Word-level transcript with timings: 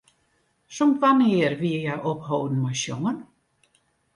Sûnt 0.75 0.97
wannear 1.01 1.53
wie 1.61 1.77
hja 1.83 1.95
opholden 2.11 2.59
mei 2.63 2.77
sjongen? 2.83 3.17